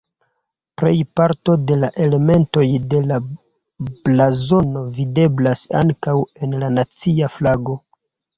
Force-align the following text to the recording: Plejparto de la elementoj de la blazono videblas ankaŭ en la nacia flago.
Plejparto 0.81 1.53
de 1.71 1.75
la 1.81 1.89
elementoj 2.05 2.63
de 2.93 3.01
la 3.11 3.19
blazono 4.07 4.83
videblas 4.97 5.63
ankaŭ 5.83 6.17
en 6.49 6.59
la 6.65 6.73
nacia 6.81 7.31
flago. 7.37 7.79